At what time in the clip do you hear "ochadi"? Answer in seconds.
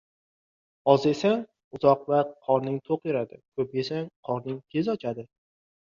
5.01-5.33